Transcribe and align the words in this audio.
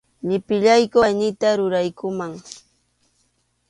Llipillayku 0.27 0.97
aynita 1.07 1.47
ruraykuman. 1.57 2.31